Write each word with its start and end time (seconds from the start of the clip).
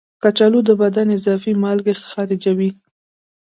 کچالو 0.23 0.59
د 0.65 0.71
بدن 0.81 1.07
اضافي 1.17 1.51
مالګې 1.63 1.93
خارجوي. 2.09 2.69